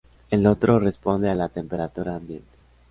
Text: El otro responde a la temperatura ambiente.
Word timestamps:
El 0.31 0.47
otro 0.47 0.79
responde 0.79 1.29
a 1.29 1.35
la 1.35 1.47
temperatura 1.49 2.15
ambiente. 2.15 2.57